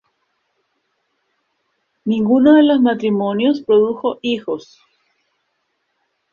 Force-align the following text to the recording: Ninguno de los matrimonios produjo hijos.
Ninguno 2.07 2.55
de 2.55 2.63
los 2.63 2.81
matrimonios 2.81 3.61
produjo 3.61 4.17
hijos. 4.23 4.81